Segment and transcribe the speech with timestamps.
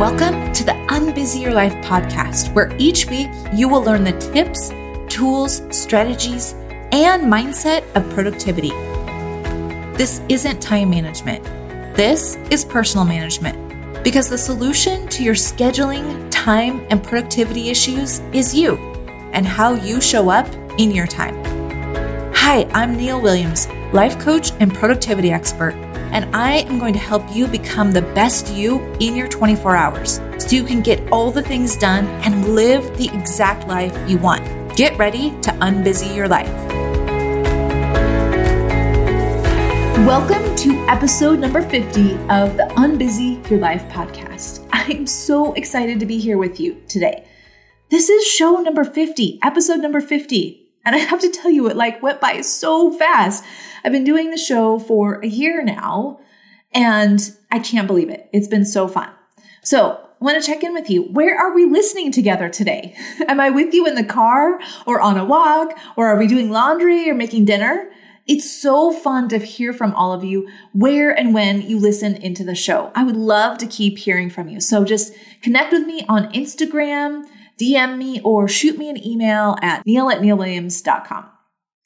[0.00, 4.72] Welcome to the Unbusy Your Life podcast, where each week you will learn the tips,
[5.14, 6.54] tools, strategies,
[6.90, 8.70] and mindset of productivity.
[9.98, 11.44] This isn't time management,
[11.94, 18.54] this is personal management because the solution to your scheduling, time, and productivity issues is
[18.54, 18.78] you
[19.34, 20.48] and how you show up
[20.78, 21.34] in your time.
[22.32, 25.74] Hi, I'm Neil Williams, life coach and productivity expert
[26.12, 30.20] and I am going to help you become the best you in your 24 hours
[30.38, 34.44] so you can get all the things done and live the exact life you want.
[34.76, 36.48] Get ready to unbusy your life.
[40.06, 44.66] Welcome to episode number 50 of the Unbusy Your Life podcast.
[44.72, 47.26] I'm so excited to be here with you today.
[47.90, 50.59] This is show number 50, episode number 50.
[50.84, 53.44] And I have to tell you, it like went by so fast.
[53.84, 56.20] I've been doing the show for a year now
[56.72, 58.28] and I can't believe it.
[58.32, 59.10] It's been so fun.
[59.62, 61.02] So I want to check in with you.
[61.04, 62.94] Where are we listening together today?
[63.28, 66.50] Am I with you in the car or on a walk or are we doing
[66.50, 67.90] laundry or making dinner?
[68.26, 72.44] It's so fun to hear from all of you where and when you listen into
[72.44, 72.92] the show.
[72.94, 74.60] I would love to keep hearing from you.
[74.60, 77.26] So just connect with me on Instagram,
[77.60, 81.28] DM me or shoot me an email at neil at neilwilliams.com.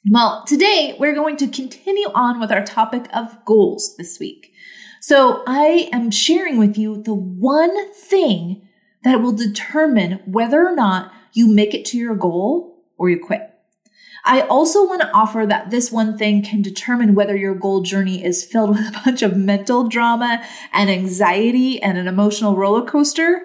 [0.09, 4.53] Well, today we're going to continue on with our topic of goals this week.
[5.01, 8.67] So I am sharing with you the one thing
[9.03, 13.51] that will determine whether or not you make it to your goal or you quit.
[14.23, 18.23] I also want to offer that this one thing can determine whether your goal journey
[18.23, 23.43] is filled with a bunch of mental drama and anxiety and an emotional roller coaster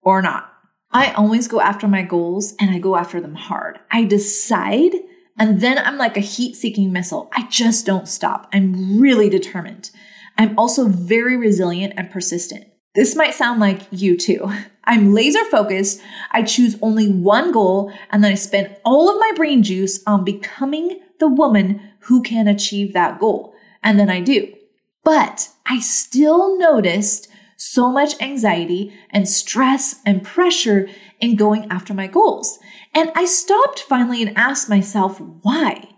[0.00, 0.53] or not.
[0.94, 3.80] I always go after my goals and I go after them hard.
[3.90, 4.92] I decide
[5.36, 7.28] and then I'm like a heat seeking missile.
[7.32, 8.48] I just don't stop.
[8.52, 9.90] I'm really determined.
[10.38, 12.66] I'm also very resilient and persistent.
[12.94, 14.48] This might sound like you too.
[14.84, 16.00] I'm laser focused.
[16.30, 20.24] I choose only one goal and then I spend all of my brain juice on
[20.24, 23.52] becoming the woman who can achieve that goal.
[23.82, 24.54] And then I do.
[25.02, 27.28] But I still noticed
[27.64, 30.88] so much anxiety and stress and pressure
[31.20, 32.58] in going after my goals.
[32.92, 35.88] And I stopped finally and asked myself, why?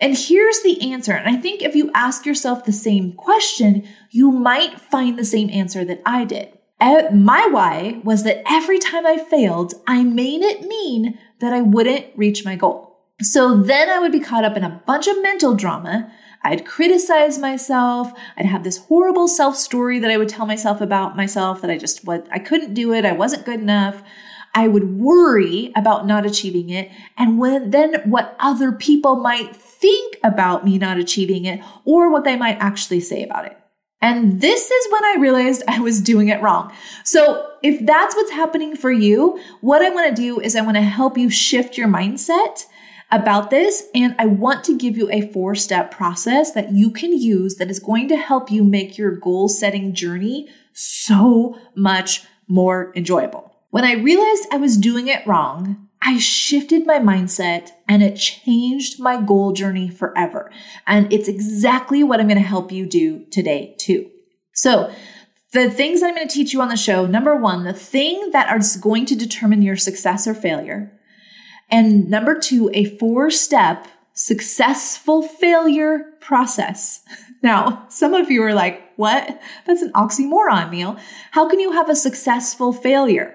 [0.00, 1.12] And here's the answer.
[1.12, 5.50] And I think if you ask yourself the same question, you might find the same
[5.50, 6.56] answer that I did.
[6.80, 11.62] Eh, my why was that every time I failed, I made it mean that I
[11.62, 12.98] wouldn't reach my goal.
[13.20, 16.12] So then I would be caught up in a bunch of mental drama
[16.44, 18.12] I'd criticize myself.
[18.36, 21.78] I'd have this horrible self story that I would tell myself about myself that I
[21.78, 23.04] just what I couldn't do it.
[23.04, 24.02] I wasn't good enough.
[24.54, 26.90] I would worry about not achieving it.
[27.16, 32.24] And when then what other people might think about me not achieving it or what
[32.24, 33.56] they might actually say about it.
[34.02, 36.72] And this is when I realized I was doing it wrong.
[37.04, 40.76] So if that's what's happening for you, what I want to do is I want
[40.76, 42.66] to help you shift your mindset
[43.12, 43.84] about this.
[43.94, 47.70] And I want to give you a four step process that you can use that
[47.70, 53.54] is going to help you make your goal setting journey so much more enjoyable.
[53.70, 58.98] When I realized I was doing it wrong, I shifted my mindset and it changed
[58.98, 60.50] my goal journey forever.
[60.86, 64.10] And it's exactly what I'm going to help you do today too.
[64.52, 64.92] So
[65.52, 68.30] the things that I'm going to teach you on the show, number one, the thing
[68.32, 70.98] that is going to determine your success or failure.
[71.72, 77.00] And number two, a four step successful failure process.
[77.44, 79.42] Now, some of you are like, what?
[79.66, 80.96] That's an oxymoron, Neil.
[81.32, 83.34] How can you have a successful failure?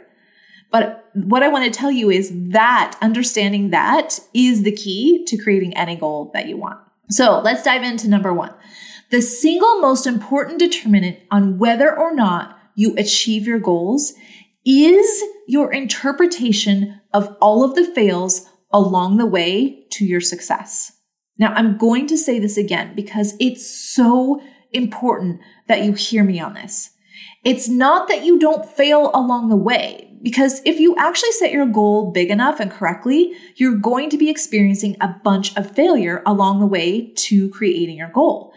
[0.72, 5.38] But what I want to tell you is that understanding that is the key to
[5.38, 6.80] creating any goal that you want.
[7.10, 8.54] So let's dive into number one.
[9.10, 14.14] The single most important determinant on whether or not you achieve your goals
[14.68, 20.92] is your interpretation of all of the fails along the way to your success.
[21.40, 24.42] Now, I'm going to say this again because it's so
[24.74, 26.92] important that you hear me on this.
[27.46, 31.66] It's not that you don't fail along the way, because if you actually set your
[31.66, 36.60] goal big enough and correctly, you're going to be experiencing a bunch of failure along
[36.60, 38.54] the way to creating your goal.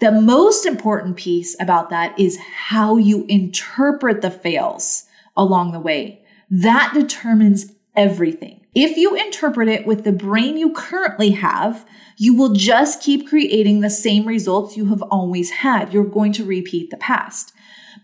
[0.00, 5.06] The most important piece about that is how you interpret the fails
[5.40, 6.22] along the way.
[6.50, 8.66] That determines everything.
[8.74, 11.84] If you interpret it with the brain you currently have,
[12.16, 15.92] you will just keep creating the same results you have always had.
[15.92, 17.52] You're going to repeat the past.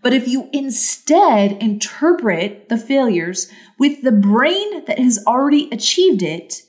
[0.01, 3.49] But if you instead interpret the failures
[3.79, 6.63] with the brain that has already achieved it,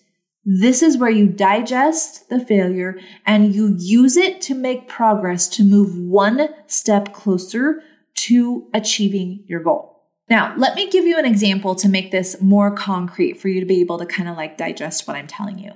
[0.45, 5.65] this is where you digest the failure and you use it to make progress to
[5.65, 7.83] move one step closer
[8.15, 9.98] to achieving your goal.
[10.31, 13.67] Now, let me give you an example to make this more concrete for you to
[13.67, 15.73] be able to kind of like digest what I'm telling you.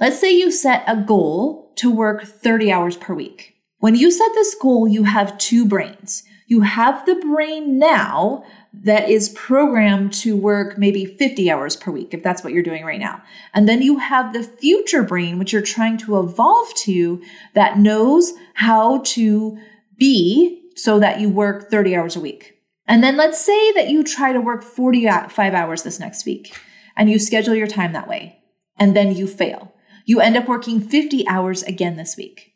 [0.00, 3.54] Let's say you set a goal to work 30 hours per week.
[3.78, 6.24] When you set this goal, you have two brains.
[6.46, 12.12] You have the brain now that is programmed to work maybe 50 hours per week,
[12.12, 13.22] if that's what you're doing right now.
[13.54, 17.22] And then you have the future brain, which you're trying to evolve to,
[17.54, 19.58] that knows how to
[19.96, 22.53] be so that you work 30 hours a week.
[22.86, 26.58] And then let's say that you try to work 45 hours this next week
[26.96, 28.38] and you schedule your time that way,
[28.78, 29.74] and then you fail.
[30.04, 32.52] You end up working 50 hours again this week.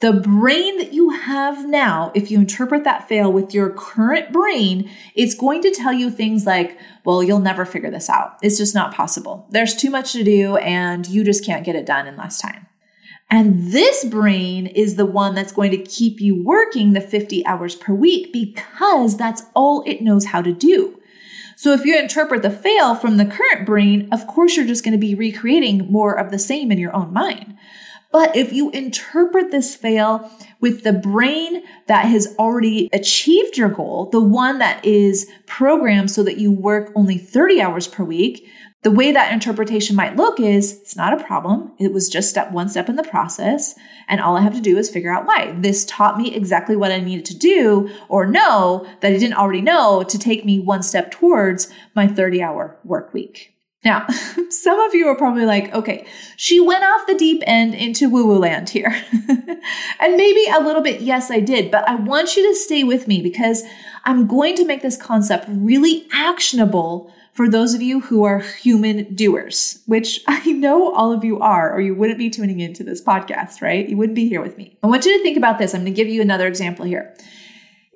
[0.00, 4.90] The brain that you have now, if you interpret that fail with your current brain,
[5.14, 8.36] it's going to tell you things like, well, you'll never figure this out.
[8.42, 9.46] It's just not possible.
[9.50, 12.66] There's too much to do and you just can't get it done in less time.
[13.34, 17.74] And this brain is the one that's going to keep you working the 50 hours
[17.74, 21.02] per week because that's all it knows how to do.
[21.56, 24.92] So if you interpret the fail from the current brain, of course you're just going
[24.92, 27.56] to be recreating more of the same in your own mind.
[28.12, 34.10] But if you interpret this fail with the brain that has already achieved your goal,
[34.10, 38.48] the one that is programmed so that you work only 30 hours per week,
[38.84, 41.72] the way that interpretation might look is it's not a problem.
[41.78, 43.74] It was just step one step in the process.
[44.08, 45.56] And all I have to do is figure out why.
[45.58, 49.62] This taught me exactly what I needed to do or know that I didn't already
[49.62, 53.54] know to take me one step towards my 30 hour work week.
[53.86, 54.06] Now,
[54.50, 58.26] some of you are probably like, okay, she went off the deep end into woo
[58.26, 58.94] woo land here.
[59.98, 63.08] and maybe a little bit, yes, I did, but I want you to stay with
[63.08, 63.62] me because
[64.04, 69.14] I'm going to make this concept really actionable for those of you who are human
[69.14, 73.02] doers, which I know all of you are, or you wouldn't be tuning into this
[73.02, 73.88] podcast, right?
[73.88, 74.78] You wouldn't be here with me.
[74.82, 75.74] I want you to think about this.
[75.74, 77.14] I'm going to give you another example here.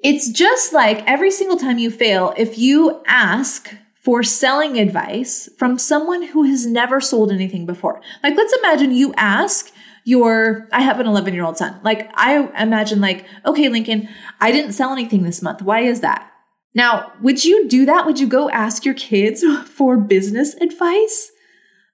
[0.03, 5.77] It's just like every single time you fail, if you ask for selling advice from
[5.77, 8.01] someone who has never sold anything before.
[8.23, 9.73] Like, let's imagine you ask
[10.05, 11.79] your, I have an 11 year old son.
[11.83, 14.09] Like, I imagine, like, okay, Lincoln,
[14.41, 15.61] I didn't sell anything this month.
[15.63, 16.28] Why is that?
[16.75, 18.07] Now, would you do that?
[18.07, 21.31] Would you go ask your kids for business advice?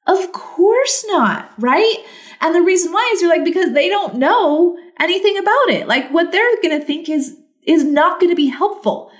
[0.06, 1.96] Of course not, right?
[2.40, 5.88] And the reason why is you're like, because they don't know anything about it.
[5.88, 9.10] Like, what they're going to think is, is not going to be helpful.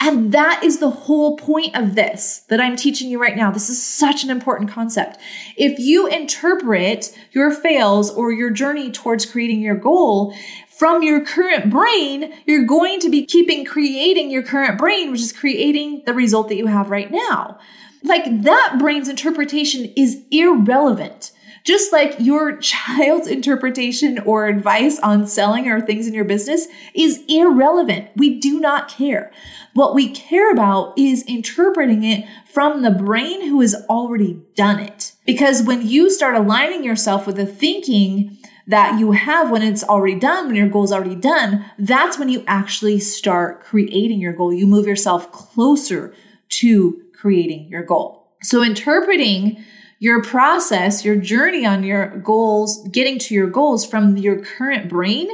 [0.00, 3.52] And that is the whole point of this that I'm teaching you right now.
[3.52, 5.18] This is such an important concept.
[5.56, 10.34] If you interpret your fails or your journey towards creating your goal
[10.82, 15.32] from your current brain, you're going to be keeping creating your current brain, which is
[15.32, 17.56] creating the result that you have right now.
[18.02, 21.30] Like that brain's interpretation is irrelevant.
[21.62, 27.22] Just like your child's interpretation or advice on selling or things in your business is
[27.28, 28.08] irrelevant.
[28.16, 29.30] We do not care.
[29.74, 35.12] What we care about is interpreting it from the brain who has already done it.
[35.26, 38.36] Because when you start aligning yourself with the thinking
[38.66, 42.28] that you have when it's already done, when your goal is already done, that's when
[42.28, 44.52] you actually start creating your goal.
[44.52, 46.14] You move yourself closer
[46.50, 48.36] to creating your goal.
[48.42, 49.64] So interpreting
[49.98, 55.28] your process, your journey on your goals, getting to your goals from your current brain,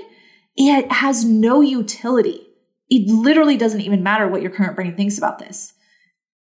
[0.56, 2.46] it has no utility.
[2.90, 5.72] It literally doesn't even matter what your current brain thinks about this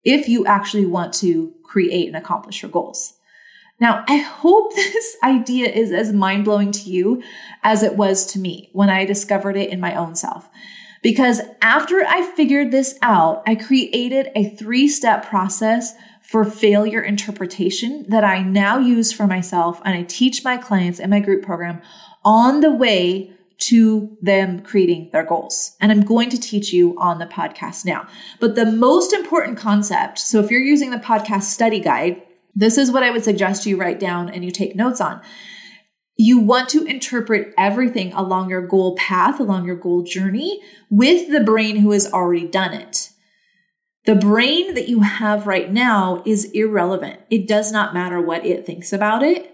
[0.05, 3.15] if you actually want to create and accomplish your goals.
[3.81, 7.23] Now, I hope this idea is as mind blowing to you
[7.63, 10.49] as it was to me when I discovered it in my own self.
[11.03, 18.07] Because after I figured this out, I created a three step process for failure interpretation
[18.09, 21.83] that I now use for myself and I teach my clients in my group program
[22.25, 25.77] on the way to them creating their goals.
[25.81, 28.07] And I'm going to teach you on the podcast now.
[28.41, 32.23] But the most important concept, so if you're using the podcast study guide,
[32.55, 35.21] this is what I would suggest you write down and you take notes on.
[36.17, 41.41] You want to interpret everything along your goal path, along your goal journey with the
[41.41, 43.11] brain who has already done it.
[44.05, 47.21] The brain that you have right now is irrelevant.
[47.31, 49.51] It does not matter what it thinks about it.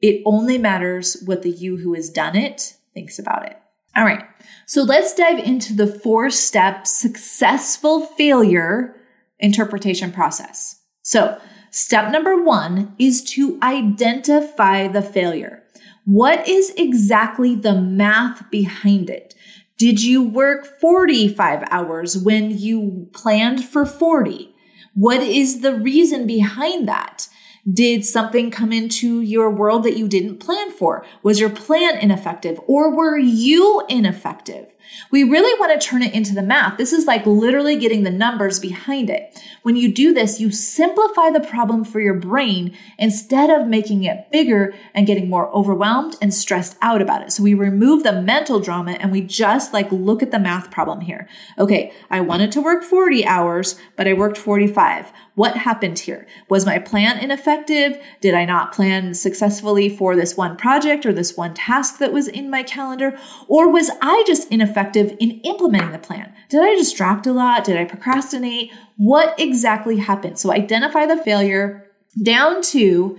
[0.00, 3.58] It only matters what the you who has done it thinks about it.
[3.96, 4.24] All right.
[4.66, 8.96] So let's dive into the four step successful failure
[9.38, 10.80] interpretation process.
[11.02, 15.62] So step number one is to identify the failure.
[16.04, 19.34] What is exactly the math behind it?
[19.78, 24.54] Did you work 45 hours when you planned for 40?
[24.94, 27.28] What is the reason behind that?
[27.70, 31.04] Did something come into your world that you didn't plan for?
[31.22, 34.66] Was your plan ineffective or were you ineffective?
[35.10, 36.78] We really want to turn it into the math.
[36.78, 39.40] This is like literally getting the numbers behind it.
[39.62, 44.30] When you do this, you simplify the problem for your brain instead of making it
[44.32, 47.32] bigger and getting more overwhelmed and stressed out about it.
[47.32, 51.00] So we remove the mental drama and we just like look at the math problem
[51.00, 51.28] here.
[51.58, 55.12] Okay, I wanted to work 40 hours, but I worked 45.
[55.34, 56.26] What happened here?
[56.48, 57.49] Was my plan ineffective?
[57.66, 62.28] Did I not plan successfully for this one project or this one task that was
[62.28, 63.18] in my calendar?
[63.48, 66.32] Or was I just ineffective in implementing the plan?
[66.48, 67.64] Did I distract a lot?
[67.64, 68.70] Did I procrastinate?
[68.96, 70.38] What exactly happened?
[70.38, 71.86] So identify the failure
[72.22, 73.18] down to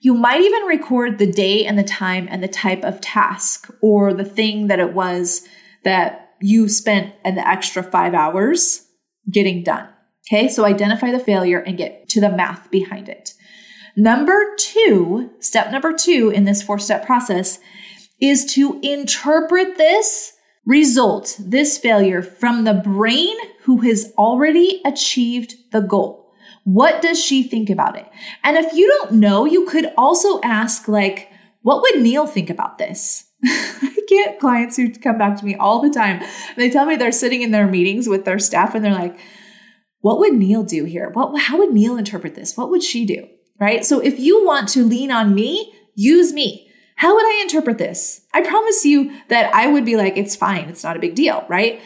[0.00, 4.14] you might even record the day and the time and the type of task or
[4.14, 5.46] the thing that it was
[5.84, 8.86] that you spent an extra five hours
[9.30, 9.88] getting done.
[10.30, 13.34] Okay, so identify the failure and get to the math behind it.
[13.98, 17.58] Number two, step number two in this four step process
[18.20, 25.80] is to interpret this result, this failure from the brain who has already achieved the
[25.80, 26.32] goal.
[26.62, 28.06] What does she think about it?
[28.44, 32.78] And if you don't know, you could also ask like, what would Neil think about
[32.78, 33.24] this?
[33.44, 36.22] I get clients who come back to me all the time.
[36.56, 39.18] They tell me they're sitting in their meetings with their staff and they're like,
[40.02, 41.10] what would Neil do here?
[41.14, 42.56] What, how would Neil interpret this?
[42.56, 43.26] What would she do?
[43.60, 43.84] Right?
[43.84, 46.70] So if you want to lean on me, use me.
[46.96, 48.22] How would I interpret this?
[48.34, 50.68] I promise you that I would be like, it's fine.
[50.68, 51.80] It's not a big deal, right?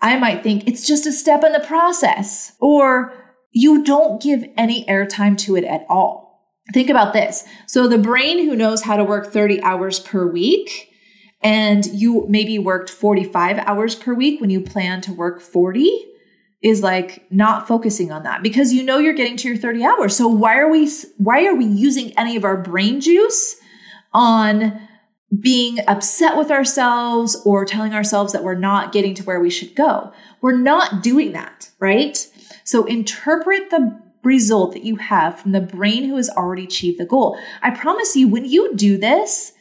[0.00, 3.12] I might think it's just a step in the process or
[3.52, 6.30] you don't give any airtime to it at all.
[6.72, 7.44] Think about this.
[7.66, 10.88] So the brain who knows how to work 30 hours per week
[11.42, 15.90] and you maybe worked 45 hours per week when you plan to work 40
[16.62, 20.16] is like not focusing on that because you know you're getting to your 30 hours.
[20.16, 23.56] So why are we why are we using any of our brain juice
[24.12, 24.80] on
[25.38, 29.74] being upset with ourselves or telling ourselves that we're not getting to where we should
[29.74, 30.12] go?
[30.42, 32.26] We're not doing that, right?
[32.64, 37.06] So interpret the result that you have from the brain who has already achieved the
[37.06, 37.38] goal.
[37.62, 39.52] I promise you when you do this,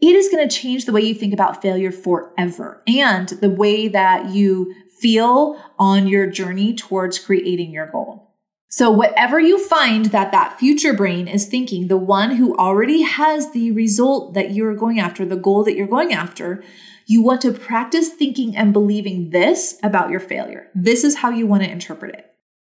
[0.00, 3.88] it is going to change the way you think about failure forever and the way
[3.88, 8.30] that you feel on your journey towards creating your goal.
[8.72, 13.50] So whatever you find that that future brain is thinking, the one who already has
[13.50, 16.62] the result that you're going after, the goal that you're going after,
[17.06, 20.68] you want to practice thinking and believing this about your failure.
[20.72, 22.26] This is how you want to interpret it.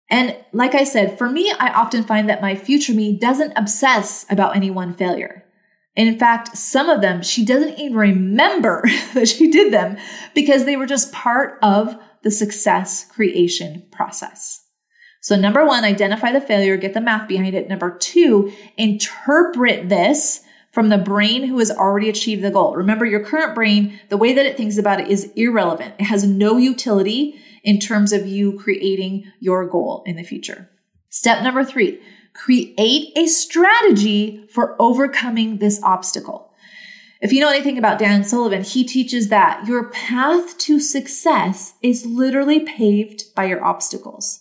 [0.09, 4.25] And like I said, for me, I often find that my future me doesn't obsess
[4.31, 5.45] about any one failure.
[5.97, 9.97] In fact, some of them, she doesn't even remember that she did them
[10.33, 11.97] because they were just part of
[12.29, 14.63] the success creation process.
[15.23, 17.71] So number one, identify the failure, get the math behind it.
[17.71, 20.43] Number two, interpret this
[20.73, 22.77] from the brain who has already achieved the goal.
[22.77, 25.95] Remember your current brain, the way that it thinks about it is irrelevant.
[25.99, 30.69] It has no utility in terms of you creating your goal in the future.
[31.09, 31.99] Step number three,
[32.35, 36.48] create a strategy for overcoming this obstacle.
[37.21, 42.07] If you know anything about Dan Sullivan, he teaches that your path to success is
[42.07, 44.41] literally paved by your obstacles.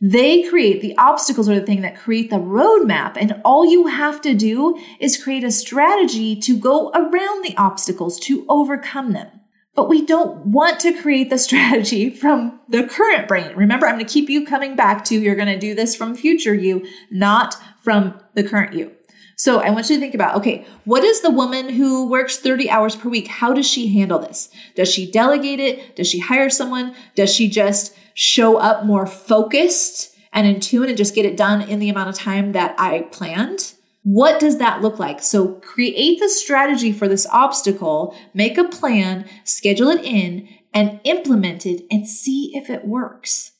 [0.00, 3.16] They create the obstacles are the thing that create the roadmap.
[3.16, 8.18] And all you have to do is create a strategy to go around the obstacles
[8.20, 9.28] to overcome them.
[9.76, 13.54] But we don't want to create the strategy from the current brain.
[13.54, 16.16] Remember, I'm going to keep you coming back to you're going to do this from
[16.16, 18.90] future you, not from the current you.
[19.36, 22.70] So I want you to think about, okay, what is the woman who works 30
[22.70, 23.28] hours per week?
[23.28, 24.50] How does she handle this?
[24.76, 25.96] Does she delegate it?
[25.96, 26.94] Does she hire someone?
[27.14, 31.62] Does she just show up more focused and in tune and just get it done
[31.62, 33.74] in the amount of time that I planned?
[34.04, 35.22] What does that look like?
[35.22, 41.66] So create the strategy for this obstacle, make a plan, schedule it in and implement
[41.66, 43.52] it and see if it works.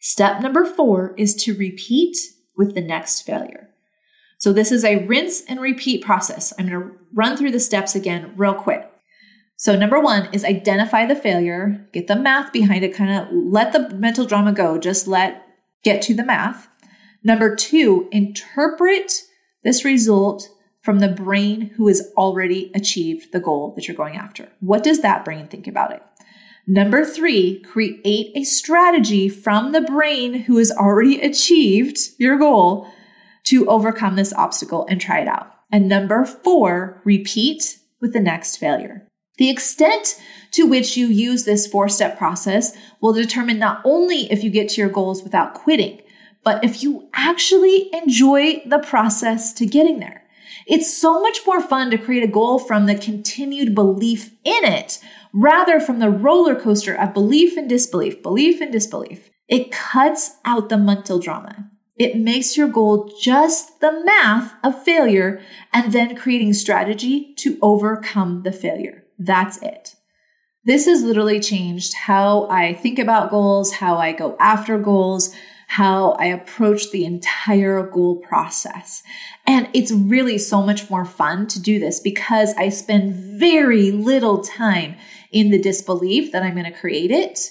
[0.00, 2.16] Step number four is to repeat
[2.56, 3.69] with the next failure.
[4.40, 6.54] So this is a rinse and repeat process.
[6.58, 8.90] I'm going to run through the steps again real quick.
[9.56, 13.72] So number one is identify the failure, get the math behind it, kind of let
[13.72, 15.44] the mental drama go, just let
[15.84, 16.68] get to the math.
[17.22, 19.12] Number two, interpret
[19.62, 20.48] this result
[20.80, 24.48] from the brain who has already achieved the goal that you're going after.
[24.60, 26.02] What does that brain think about it?
[26.66, 32.90] Number three, create a strategy from the brain who has already achieved your goal
[33.50, 35.52] to overcome this obstacle and try it out.
[35.70, 39.06] And number four, repeat with the next failure.
[39.38, 40.20] The extent
[40.52, 44.68] to which you use this four step process will determine not only if you get
[44.70, 46.00] to your goals without quitting,
[46.44, 50.24] but if you actually enjoy the process to getting there.
[50.66, 54.98] It's so much more fun to create a goal from the continued belief in it
[55.32, 59.30] rather from the roller coaster of belief and disbelief, belief and disbelief.
[59.48, 61.69] It cuts out the mental drama.
[62.00, 68.42] It makes your goal just the math of failure and then creating strategy to overcome
[68.42, 69.04] the failure.
[69.18, 69.96] That's it.
[70.64, 75.34] This has literally changed how I think about goals, how I go after goals,
[75.66, 79.02] how I approach the entire goal process.
[79.46, 84.42] And it's really so much more fun to do this because I spend very little
[84.42, 84.96] time
[85.32, 87.50] in the disbelief that I'm going to create it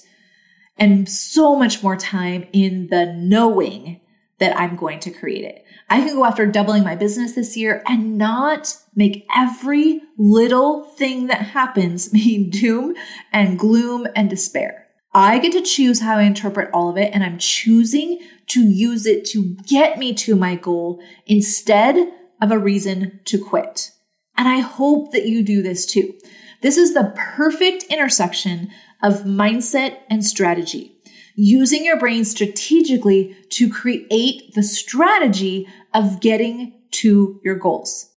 [0.75, 4.01] and so much more time in the knowing
[4.39, 5.65] that I'm going to create it.
[5.89, 11.27] I can go after doubling my business this year and not make every little thing
[11.27, 12.96] that happens mean doom
[13.31, 14.88] and gloom and despair.
[15.13, 19.05] I get to choose how I interpret all of it, and I'm choosing to use
[19.08, 23.91] it to get me to my goal instead of a reason to quit.
[24.38, 26.13] And I hope that you do this too.
[26.62, 28.69] This is the perfect intersection
[29.01, 30.99] of mindset and strategy.
[31.41, 38.10] Using your brain strategically to create the strategy of getting to your goals.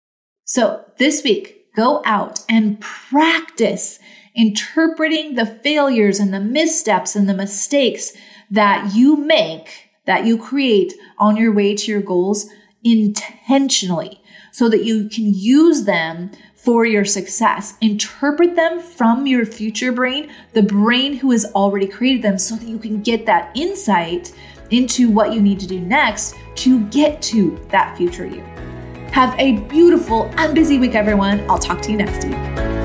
[0.46, 3.98] So this week, go out and practice
[4.34, 8.14] interpreting the failures and the missteps and the mistakes
[8.50, 12.48] that you make, that you create on your way to your goals
[12.82, 16.30] intentionally so that you can use them
[16.62, 17.74] for your success.
[17.80, 22.66] Interpret them from your future brain, the brain who has already created them, so that
[22.66, 24.32] you can get that insight
[24.70, 28.42] into what you need to do next to get to that future you.
[29.12, 31.40] Have a beautiful and busy week, everyone.
[31.50, 32.79] I'll talk to you next week.